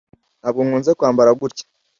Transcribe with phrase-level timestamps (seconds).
[0.41, 1.65] ntabwo nkunze kwambara gutya.